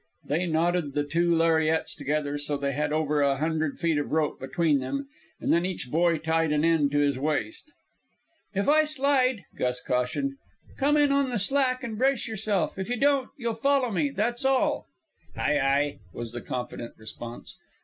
They 0.25 0.47
knotted 0.47 0.93
the 0.95 1.03
two 1.03 1.31
lariats 1.35 1.93
together, 1.93 2.39
so 2.39 2.57
that 2.57 2.61
they 2.65 2.71
had 2.73 2.91
over 2.91 3.21
a 3.21 3.37
hundred 3.37 3.77
feet 3.77 3.99
of 3.99 4.11
rope 4.11 4.39
between 4.39 4.79
them; 4.79 5.07
and 5.39 5.53
then 5.53 5.63
each 5.63 5.91
boy 5.91 6.17
tied 6.17 6.51
an 6.51 6.65
end 6.65 6.91
to 6.93 6.97
his 6.97 7.19
waist. 7.19 7.71
"If 8.55 8.67
I 8.67 8.83
slide," 8.85 9.45
Gus 9.55 9.79
cautioned, 9.79 10.37
"come 10.75 10.97
in 10.97 11.11
on 11.11 11.29
the 11.29 11.37
slack 11.37 11.83
and 11.83 11.99
brace 11.99 12.27
yourself. 12.27 12.79
If 12.79 12.89
you 12.89 12.97
don't, 12.97 13.29
you'll 13.37 13.53
follow 13.53 13.91
me, 13.91 14.09
that's 14.09 14.43
all!" 14.43 14.87
"Ay, 15.37 15.59
ay!" 15.59 15.99
was 16.11 16.31
the 16.31 16.41
confident 16.41 16.95
response. 16.97 17.55